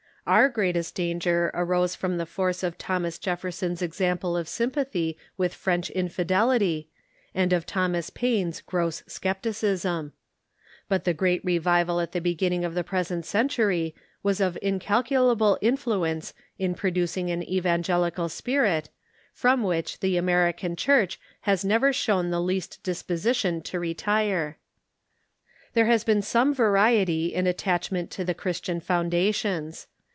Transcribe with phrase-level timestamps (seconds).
[0.27, 5.89] Our greatest danger arose from the force of Thomas Jefferson's example of sympathy with French
[5.95, 6.89] infidel ity,
[7.33, 10.13] and of Thomas Paine's gross scepticism.
[10.87, 11.57] But the great re_....,,..
[11.61, 15.57] vival at the beginning of the present century Christian Apologetics.^"^ of the was of incalculable
[15.59, 18.89] influence in producing an American Church evangelical spirit,
[19.33, 24.59] from which the American Church has never shown the least disposition to retire.
[25.73, 29.87] There has been some variety in attachment to the Christian founda tions.